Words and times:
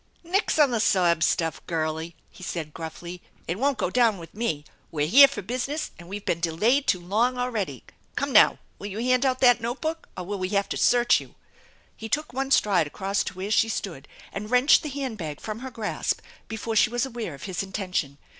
"Nix 0.23 0.57
on 0.57 0.71
the 0.71 0.79
sob 0.79 1.21
stuff, 1.21 1.63
girlie!" 1.67 2.15
he 2.31 2.41
said 2.41 2.73
gruffly." 2.73 3.21
It 3.47 3.59
won't 3.59 3.77
go 3.77 3.91
down 3.91 4.17
with 4.17 4.33
me! 4.33 4.65
We're 4.89 5.05
here 5.05 5.27
for 5.27 5.43
business 5.43 5.91
and 5.99 6.09
we've 6.09 6.25
been 6.25 6.39
delayed 6.39 6.87
too 6.87 6.99
long 6.99 7.37
already. 7.37 7.83
Come 8.15 8.33
now, 8.33 8.57
will 8.79 8.87
you 8.87 8.97
hand 8.97 9.27
out 9.27 9.41
that 9.41 9.61
note 9.61 9.79
book 9.79 10.09
or 10.17 10.23
will 10.23 10.39
we 10.39 10.49
have 10.49 10.67
to 10.69 10.75
search 10.77 11.21
you?" 11.21 11.35
He 11.95 12.09
took 12.09 12.33
one 12.33 12.49
stride 12.49 12.87
across 12.87 13.23
to 13.25 13.35
where 13.35 13.51
she 13.51 13.69
stood 13.69 14.07
and 14.33 14.49
wrenched 14.49 14.81
the 14.81 14.89
hand 14.89 15.19
bag 15.19 15.39
from 15.39 15.59
her 15.59 15.69
grasp 15.69 16.21
before 16.47 16.75
she 16.75 16.89
was 16.89 17.05
aware 17.05 17.35
of 17.35 17.43
his 17.43 17.61
intention. 17.61 18.17